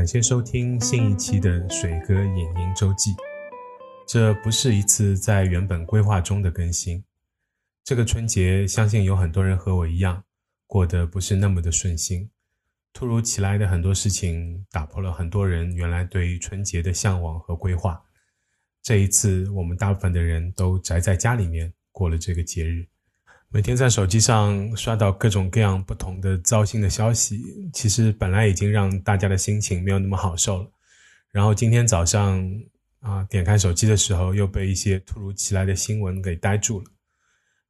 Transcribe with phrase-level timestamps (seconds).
[0.00, 3.14] 感谢收听新一期的水哥影音周记。
[4.08, 7.04] 这不是一次在原本规划中的更新。
[7.84, 10.24] 这个春节，相信有很多人和我一样，
[10.66, 12.30] 过得不是那么的顺心。
[12.94, 18.02] 突如其来的很多事情，打破了很多人原来对于春节的向往和规划。
[18.82, 22.88] 这一次，我们大部分的人都宅在家里面过了这个节日。
[23.52, 30.70] 每天在手机上刷到各种各样不同的糟心的消息，其实本来已经让大家的心情没有那么好受了。
[31.30, 32.42] 然后今天早上。
[33.00, 36.84] 啊，点开手机的时候又被一些突如其来的新闻给呆住了。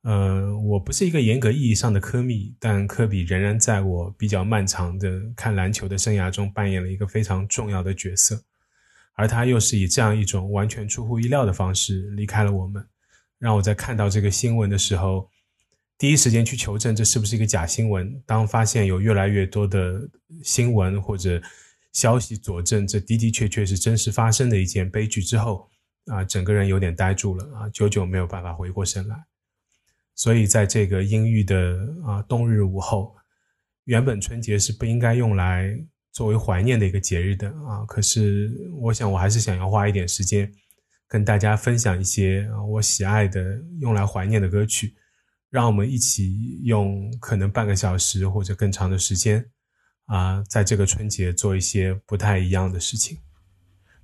[0.03, 8.43] 呃，我不是一个严格意义上的科迷，但科比仍然在我比较漫长的看篮球的生涯中扮演了一个非常重要的角色。
[9.15, 12.85] 而他又是以这样一种完全出乎意料的方式离开了我们，
[13.39, 15.29] 让我在看到这个新闻的时候，
[16.01, 18.21] 第一时间去求证这是不是一个假新闻。
[18.27, 20.01] 当发现有越来越多的
[20.43, 21.41] 新闻或者。
[21.93, 25.69] 消息佐证，这的的确确是真实发生的一件悲剧之后，
[26.07, 29.17] 啊，整个人有点呆住了啊，久久没有办法回过神来。
[30.15, 33.17] 所以在这个阴郁的啊冬日午后，
[33.87, 35.77] 原本春节是不应该用来
[36.13, 40.49] 作为怀念的一个节日的啊，可是我想我还是想要花一点时间，
[41.09, 44.95] 跟大家分享一些我喜爱的用来怀念的歌曲，
[45.51, 49.45] 让我们一起用可能半个小时或者更长的时间。
[50.07, 53.19] 啊，在这个春节做一些不太一样的事情。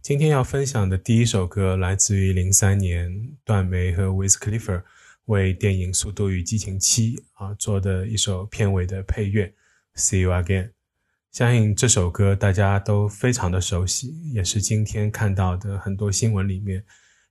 [0.01, 3.11] 今天要分享的第一首歌来自于零三年
[3.45, 4.85] 段梅和 w i s Clifford
[5.25, 9.53] 为电影《速度与激情七》啊做的一首片尾的配乐
[10.01, 10.67] 《See You Again》。
[11.33, 16.85] 相信这首歌大家都非常的熟悉，也是今天看到的很多新闻里面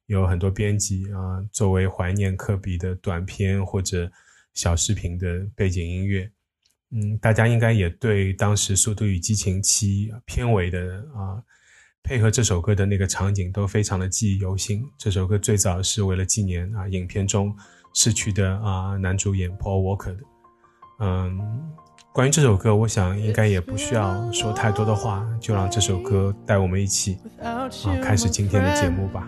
[0.07, 4.11] 有很多编辑啊作为怀念科比的短片或者
[4.53, 6.29] 小视频的背景音乐。
[6.91, 10.79] 嗯，大家应该也对当时《速度与激情七》片尾的
[11.15, 11.41] 啊，
[12.03, 14.83] 配合这首歌的那个场景都非常的记忆犹新。
[14.97, 17.53] 这首歌最早是为了纪念啊影片中
[17.95, 20.23] 逝去的啊男主演 Paul Walker 的。
[20.99, 21.73] 嗯，
[22.13, 27.67] 关于这首歌，我想应该也不需要说太多的话，就让这首歌带我们一起啊
[28.01, 29.27] 开始今天的节目吧。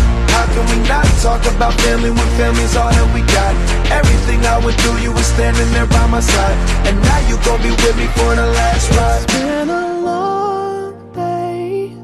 [0.41, 3.53] how can we not talk about family when family's all that we got?
[3.99, 6.57] Everything I would do, you were standing there by my side.
[6.87, 9.23] And now you gon' be with me for the last ride.
[9.23, 11.95] It's been a long day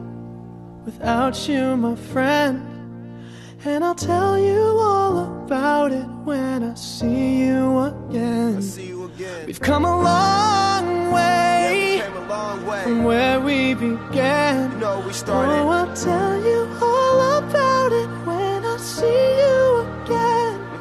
[0.86, 2.56] without you, my friend.
[3.66, 8.62] And I'll tell you all about it when I see you again.
[8.62, 9.48] See you again.
[9.48, 12.84] We've come a long way, yeah, a long way.
[12.84, 14.72] from where we began.
[14.74, 15.54] You know, we started.
[15.54, 18.17] Oh, I'll tell you all about it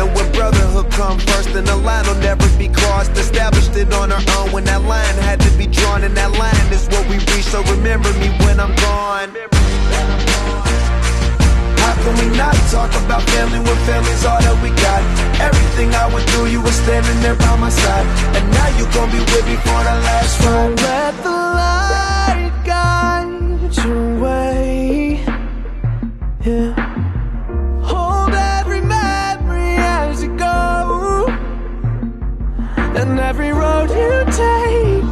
[0.00, 4.10] and when brotherhood come first then the line will never be crossed established it on
[4.10, 7.16] our own when that line had to be drawn and that line is what we
[7.30, 9.30] reach so remember me when i'm gone
[11.82, 15.02] how can we not talk about family when family's all that we got?
[15.40, 18.06] Everything I went through, you were standing there by my side.
[18.36, 20.78] And now you gon' be with me for the last ride.
[20.78, 25.24] So let the light guide your way.
[26.44, 26.89] Yeah.
[33.80, 35.04] Road you take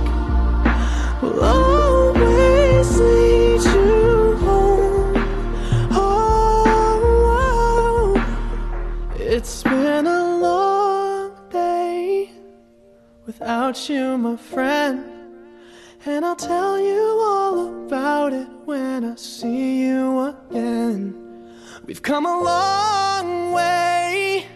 [1.23, 5.15] will always lead you home.
[5.93, 6.95] Oh,
[9.17, 12.31] it's been a long day
[13.27, 15.05] without you, my friend.
[16.07, 21.15] And I'll tell you all about it when I see you again.
[21.85, 24.47] We've come a long way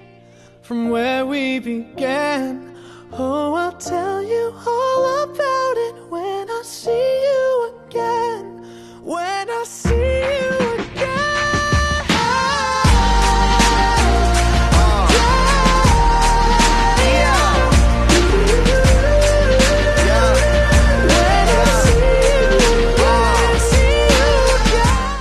[0.63, 2.72] from where we began.
[3.15, 8.65] Oh, I'll tell you all about it when I see you again.
[9.05, 11.13] When I see you again.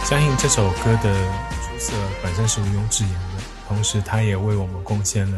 [0.06, 1.14] 相信这首歌的
[1.62, 1.94] 出色
[2.24, 5.38] 本身是毋庸置疑的，同时它也为我们贡献了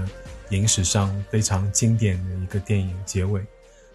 [0.59, 3.45] 影史上非常经典的一个电影结尾。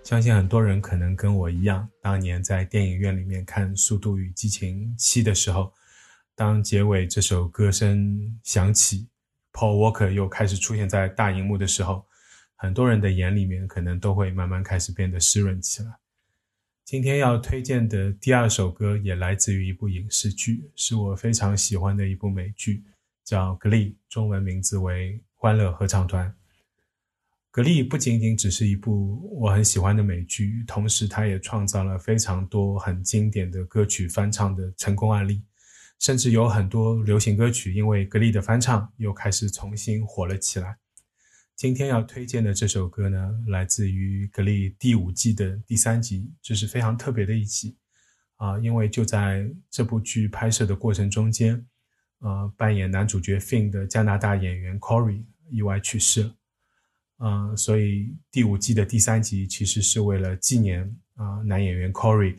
[0.03, 5.73] 相信很多人可能跟我一样，当年在电影院里面看《速度与激情七》的时候，
[6.35, 9.09] 当结尾这首歌声响起
[9.53, 12.07] ，Paul Walker 又开始出现在大荧幕的时候，
[12.57, 15.91] 很多人的眼里面可能都会慢慢开始变得湿润起来。
[16.85, 22.83] 今天要推荐的第二首歌也来自于一部影视剧，是我非常喜欢的一部美剧，
[23.25, 26.27] 叫《Glee》，中文名字为《欢乐合唱团》。
[27.51, 35.43] 《格力》不仅仅只是一部我很喜欢的美剧，同时它也创造了非常多很经典的歌曲翻唱的成功案例，
[35.99, 40.77] 甚至有很多流行歌曲因为《格力》的翻唱又开始重新火了起来。
[41.57, 47.77] 今天要推荐的这首歌呢，来自于《格力》第五季的第三集，这是非常特别的一集
[48.37, 51.67] 啊，因为就在这部剧拍摄的过程中间，
[52.21, 56.35] 呃，扮演男主角 Finn 的加拿大演员 Corey 意外去世了。
[57.19, 60.83] 嗯，所以第五季的第三集其实是为了纪念
[61.15, 62.37] 啊男演员 Corey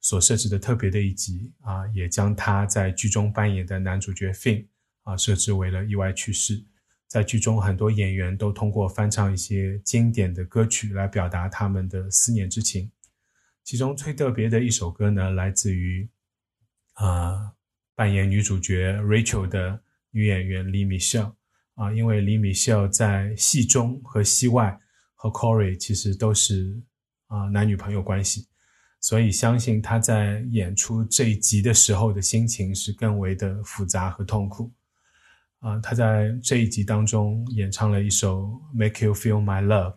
[0.00, 4.66] 所设置的特别的一集啊，也将他在剧中扮演的男主角 Finn
[5.04, 6.62] 啊设置为了意外去世。
[7.06, 12.90] 在剧中，很多演员都通过翻唱一些经典的歌曲来表达他们的思念之情。
[13.64, 16.08] 其中最特别的一首歌呢，来自于
[16.92, 17.52] 啊
[17.94, 21.32] 扮演女主角 Rachel 的女演员 Lee Michelle。
[21.80, 24.78] 啊，因为李米秀在戏中和戏外
[25.14, 26.78] 和 Corey 其实都是
[27.28, 28.46] 啊男女朋友关系，
[29.00, 34.70] 所以相信他在演出这一集的时候的心情是更为的复杂和痛苦。
[35.60, 38.42] 啊，他在这一集当中演唱了一首
[38.74, 39.92] 《Make You Feel My Love》，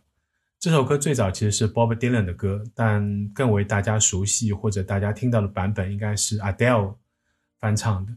[0.61, 6.95] 这首歌最早其实是 Bob Dylan 的歌，但更为大家熟悉或者大家听到的版本应该是 Adele
[7.59, 8.13] 翻唱的。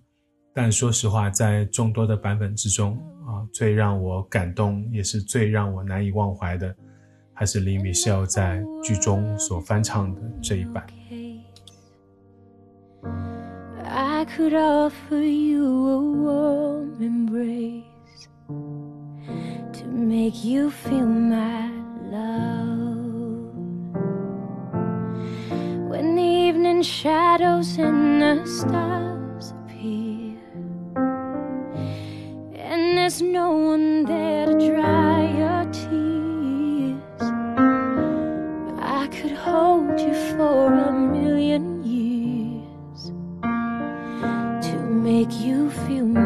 [0.59, 2.95] 但说实话，在众多的版本之中，
[3.27, 6.75] 啊，最让我感动，也是最让我难以忘怀的，
[7.35, 10.87] 还是李米歇尔在剧中所翻唱的这一版。
[33.07, 37.23] There's no one there to dry your tears.
[38.81, 43.13] I could hold you for a million years
[44.67, 46.26] to make you feel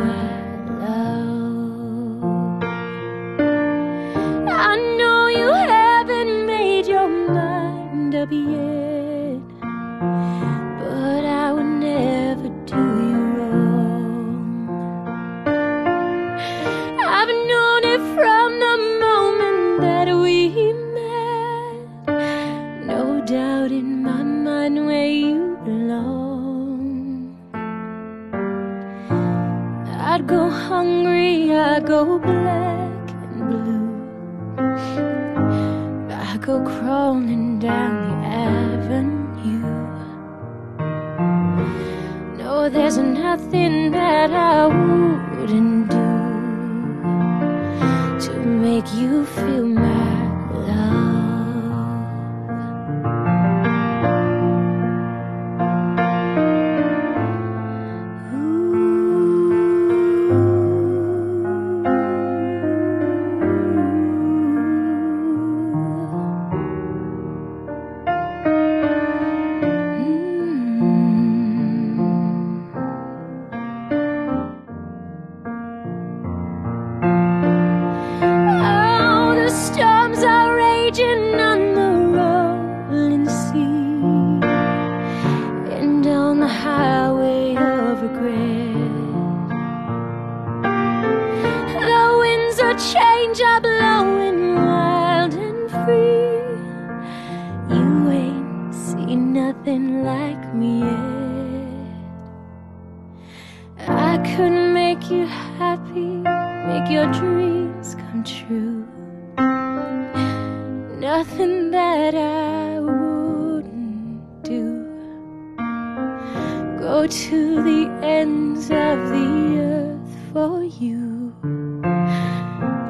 [120.79, 121.33] you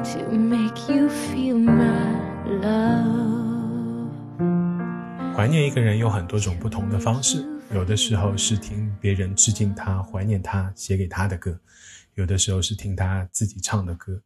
[0.03, 2.21] to make you feel my
[2.61, 4.11] love.
[5.35, 11.59] 怀念一个人有很多种不同的方式，有的时候是听别人致敬他、怀念他写给他的歌，
[12.15, 14.21] 有的时候是听他自己唱的歌。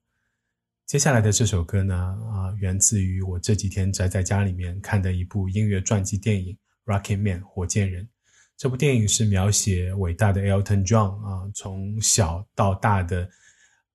[0.85, 6.57] 接下来的这首歌呢，啊，源自于我这几天宅在家里面看的一部音乐传记电影
[6.91, 8.07] 《Rocket Man》火箭人。
[8.57, 13.29] 这部电影是描写伟大的 Elton John 啊，从小到大的，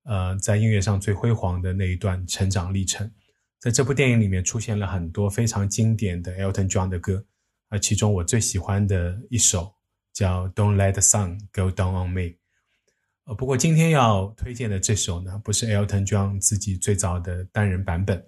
[0.05, 3.11] 呃，在音乐上最辉煌的那一段成长历程。
[3.59, 7.25] 在这部电影里面出现了很多非常经典的 Elton John 的歌，
[7.69, 9.75] 而其中我最喜欢的一首
[10.15, 12.21] 叫《Don't Let the Sun Go Down on Me》。
[13.25, 18.25] 呃，不过今天要推荐的这首呢，不是 Elton John 自己最早的单人版本，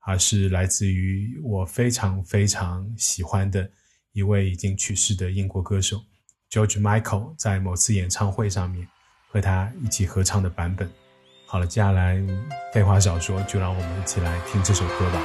[0.00, 3.70] 而是来自于我非常非常喜欢的
[4.10, 6.02] 一位已经去世的英国歌手
[6.50, 8.88] George Michael 在某次演唱会上面
[9.28, 10.90] 和他一起合唱的版本。
[11.54, 12.20] 好了，接下来
[12.72, 15.22] 废话少说，就让我们一起来听这首歌吧。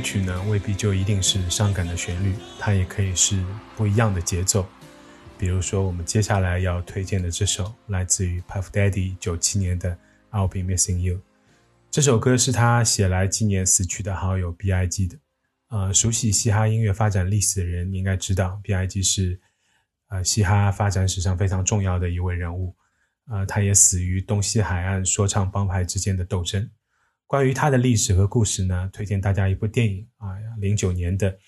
[0.00, 3.44] 曲呢，未必就一定是伤感的旋律，它也可以是
[3.76, 4.66] 不一样的节奏。
[5.38, 9.90] 比如说，我们接下来要推荐的这首，来自于 Puff Daddy 九七年的
[10.30, 11.16] 《I'll Be Missing You》。
[11.90, 15.18] 这首歌是他写来纪念死去的好友 B.I.G 的。
[15.70, 19.40] 呃，熟悉嘻哈音乐发展历史的人应该知道，B.I.G 是
[20.08, 22.74] 呃嘻哈发展史上非常重要的一位人物。
[23.30, 26.68] 呃，他也死于东西海岸说唱帮派之间的斗争。
[27.30, 31.38] 关于他的历史和故事呢，推荐大家一部电影啊，零九年的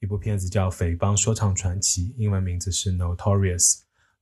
[0.00, 3.72] 一部片子叫《匪帮说唱传奇》，英文名字是《Notorious》。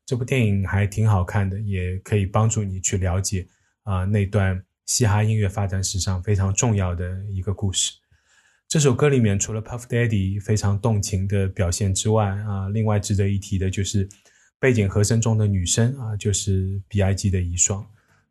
[0.07, 3.49] 这部电影还挺好看的，也可以帮助你去了解
[3.83, 7.95] 啊那段嘻哈音乐发展史上非常重要的一个故事。
[8.69, 14.09] 这首歌里面除了 Puff Daddy 非常动情的表现之外啊，另外值得一提的就是
[14.61, 17.85] 背景和声中的女声啊，就是 B.I.G 的遗孀。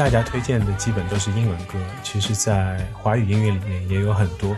[0.00, 4.56] 大家推荐的基本都是英文歌，其实，在华语音乐里面也有很多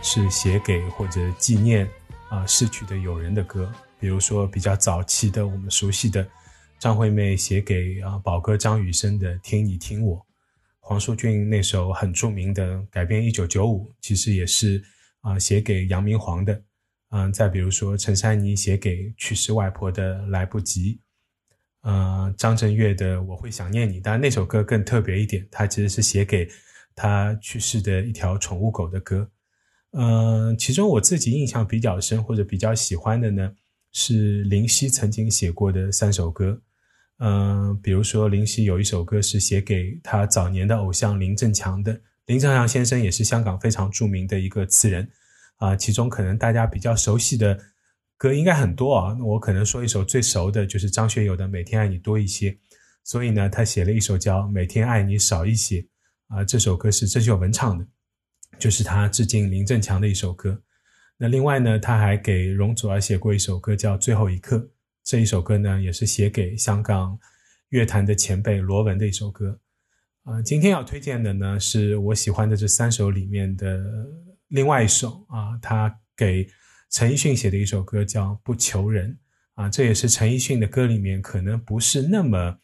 [0.00, 1.84] 是写给或者纪念
[2.30, 6.24] 啊逝去的友人的歌，比如说比较早期的我们熟悉的
[6.78, 10.16] 张惠妹写给啊宝哥张雨生的《听你听我》，
[10.78, 14.80] 黄舒骏那首很著名的改编一九九五，其实也是
[15.22, 16.62] 啊写给杨明煌的，
[17.10, 20.94] 嗯，再比如说陈珊妮写给去世外婆的《来不及》。
[21.84, 26.48] 呃，张震岳的《我会想念你》，当然那首歌更特别一点，它其实是写给
[26.96, 29.30] 他去世的一条宠物狗的歌。
[29.90, 33.52] 呃，其中我自己印象比较深或者比较喜欢的呢，
[33.92, 36.58] 是林夕曾经写过的三首歌。
[37.18, 45.06] 嗯，比如说林夕有一首歌是写给他早年的偶像林振强的，林振强先生也是香港非常著名的一个词人
[45.56, 47.60] 啊，其中可能大家比较熟悉的。
[48.16, 52.50] 歌应该很多啊，那我可能说一首最熟的，就是张学友的《每天爱你多一些》。
[53.02, 55.80] 所以呢，他写了一首叫《每天爱你少一些》
[56.28, 57.86] 啊，这首歌是郑秀文唱的，
[58.58, 60.62] 就是他致敬林振强的一首歌。
[61.18, 64.56] 那另外呢，他还给容祖儿写过一首歌叫《最后一刻》，
[65.02, 67.18] 这一首歌呢，也是写给香港
[67.70, 69.58] 乐坛的前辈罗文的一首歌。
[70.22, 73.84] 啊，今天要推荐的呢，是我喜欢的这三首里面的
[74.48, 76.48] 另外一首啊，他给。
[76.94, 79.10] 陈奕迅写的一首歌叫《不求人》
[79.60, 82.56] 啊，这也是陈奕迅的歌里面可能不是那么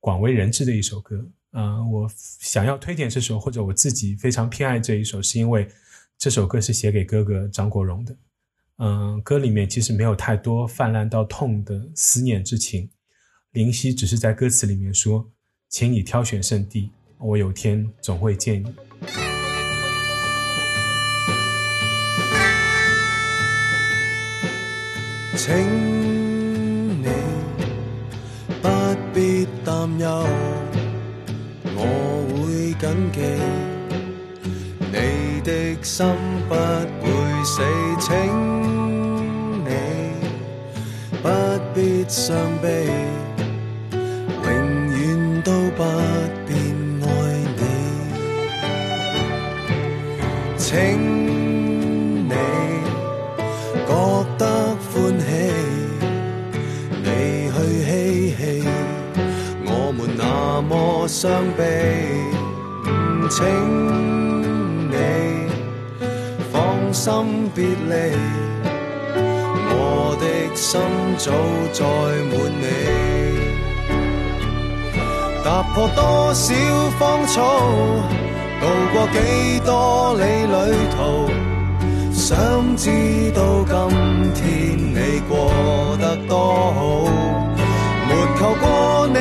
[0.00, 1.82] 广为人知的一首歌啊。
[1.86, 2.06] 我
[2.40, 5.66] 想要推荐这首，或者我自己非常偏爱这一首，是因为
[6.18, 8.14] 这首歌是写给哥哥张国荣的。
[8.76, 12.86] 嗯，歌里面其实没有太多泛滥到痛的思念之情，
[13.52, 15.26] 林夕只是在歌词里面说
[15.70, 18.74] ：“请你挑选圣地，我有天总会见你。”
[25.42, 25.56] 请
[27.00, 27.08] 你
[28.60, 28.68] 不
[29.14, 30.26] 必担忧，
[31.74, 31.80] 我
[32.28, 33.18] 会谨记
[34.92, 35.50] 你的
[35.82, 36.06] 心
[36.46, 37.08] 不会
[37.42, 37.62] 死。
[38.00, 38.08] 请
[39.64, 39.68] 你
[41.22, 41.24] 不
[41.74, 42.86] 必伤悲，
[44.44, 44.48] 永
[44.90, 45.80] 远都不
[61.20, 61.62] 伤悲，
[63.28, 63.44] 请
[64.90, 64.94] 你
[66.50, 67.12] 放心
[67.54, 68.16] 别离，
[69.68, 70.24] 我的
[70.56, 70.80] 心
[71.18, 71.30] 早
[71.74, 71.84] 载
[72.30, 72.64] 满你。
[75.44, 76.54] 踏破多少
[76.98, 77.36] 芳草，
[78.58, 80.56] 渡过几多里旅
[80.96, 81.28] 途，
[82.14, 82.88] 想知
[83.34, 83.76] 道今
[84.32, 84.40] 天
[84.94, 85.52] 你过
[86.00, 86.32] 得多
[86.72, 86.80] 好，
[88.08, 89.18] 没求过你，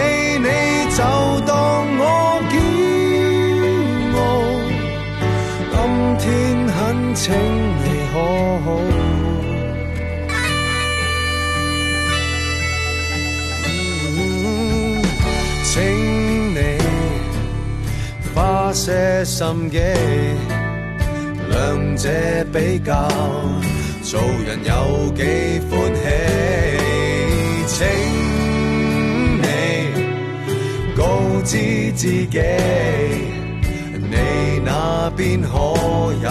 [19.26, 19.78] 心机，
[21.50, 22.10] 两者
[22.54, 23.08] 比较，
[24.04, 26.02] 做人有几欢喜？
[27.68, 27.78] 请
[29.42, 29.44] 你
[30.96, 31.02] 告
[31.44, 31.58] 知
[31.96, 32.40] 自己。
[34.12, 34.16] 你
[34.66, 35.48] 那边可
[36.24, 36.30] 有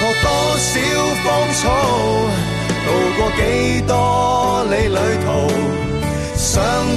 [0.00, 0.06] 多
[0.58, 0.70] 少
[1.24, 1.62] 芳草，
[2.86, 3.40] 渡过几
[3.86, 3.92] 多
[4.70, 5.28] 里旅途，
[6.36, 6.48] 想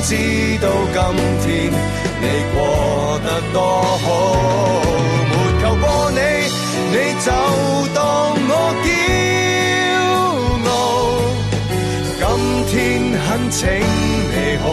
[0.03, 0.09] 知
[0.61, 0.97] 道今
[1.43, 1.45] 天
[2.21, 2.57] 你过
[3.25, 3.57] 得多
[4.03, 4.05] 好。
[5.29, 6.17] 没求过你，
[6.91, 7.27] 你就
[7.93, 7.99] 当
[8.49, 8.51] 我
[8.85, 8.87] 骄
[10.69, 10.71] 傲。
[12.21, 12.27] 今
[12.67, 12.71] 天
[13.11, 14.67] 恳请你可好？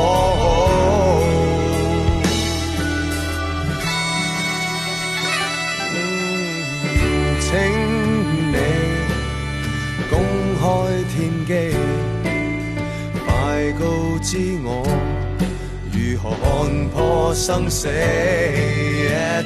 [16.22, 17.88] 何看破生死，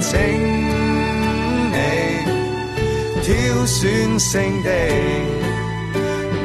[0.00, 0.18] 请
[1.70, 1.76] 你
[3.22, 4.68] 挑选圣地，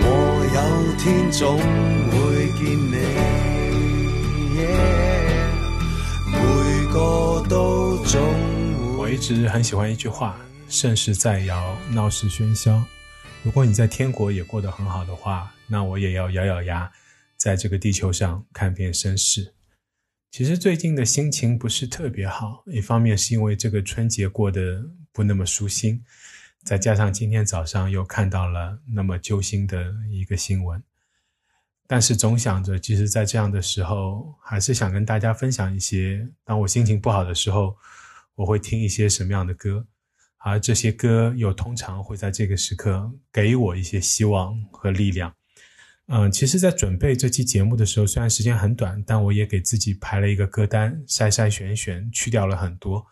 [0.03, 0.07] 我
[0.53, 0.59] 有
[0.99, 1.57] 天总
[2.11, 2.17] 会
[2.59, 2.93] 见你，
[6.31, 6.37] 每
[6.93, 8.21] 个都总。
[8.99, 10.39] 我一直很喜欢一句话
[10.69, 12.83] ：“盛世在摇，闹市喧嚣。”
[13.41, 16.91] 如果你在天国也过得很好的话，那我也要咬咬牙，
[17.35, 19.55] 在这个地球上看遍身世。
[20.31, 26.03] 其实最近的心情不是特别好，一方面是因为这个春节过得不那么舒心，
[26.63, 30.81] 再加上今天早上又看到了那么揪心的一个新闻。
[31.87, 37.75] 但是总想着，其实，在这样的时候，还是想跟大家分享一些，当我心情不好的时候，
[38.35, 39.87] 我会听一些什么样的歌，
[40.37, 45.33] 而这些歌又通常会在这个时刻给我一些希望和力量。
[46.12, 53.06] 嗯，其实，在准备这期节目的时候，虽然时间很短，但我也给自己排了一个歌单，筛筛选选，去掉了很多。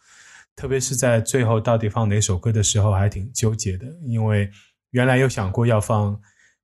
[0.56, 4.50] 特别是在最后到底放哪首歌的时候，还挺纠结的，因为
[4.90, 6.16] 原来有想过要放《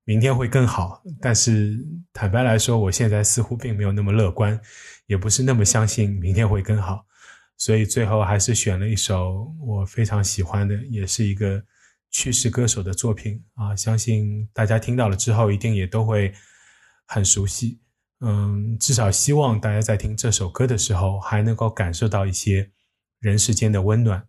[0.06, 1.78] 明天会更好》，但是
[2.12, 4.60] 坦白来说，我现在似乎并没有那么乐观，
[5.06, 7.06] 也不是那么相信明天会更好，
[7.58, 11.64] 所以最后还是选了一首我非常喜欢的，也是一个。
[12.14, 16.32] 去世歌手的作品啊，相信大家听到了之后，一定也都会
[17.08, 17.82] 很熟悉。
[18.20, 22.72] 嗯，至少希望大家在听这首歌的时候，还能够感受到一些
[23.20, 24.26] 人世间的温暖。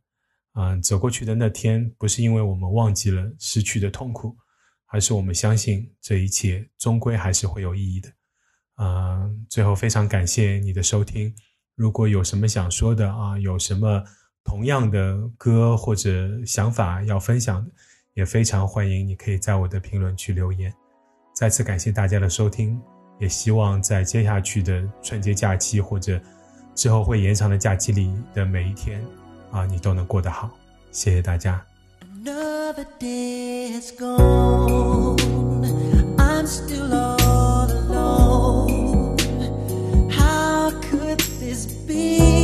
[0.55, 4.35] 嗯，走过去的那天，不是因为我们忘记了失去的痛苦，
[4.87, 8.11] 而是我们相信这一切终归还是会有意义的。
[8.79, 11.35] 嗯，最后非常感谢你的收听。
[11.75, 14.03] 如果有什么想说的啊，有什么。
[14.45, 17.67] 同样的歌或者想法要分享，
[18.13, 20.73] 也非常欢迎你可以在我的评论区留言。
[21.35, 22.81] 再次感谢大家的收听，
[23.19, 26.21] 也希望在接下去的春节假期或者
[26.75, 29.05] 之后会延长的假期里的每一天，
[29.51, 30.51] 啊，你都能过得好。
[30.93, 31.65] 谢谢大家。
[41.87, 42.44] Be.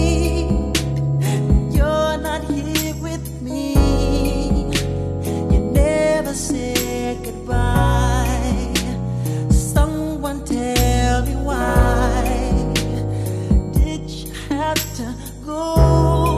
[14.97, 15.15] to
[15.45, 16.30] go.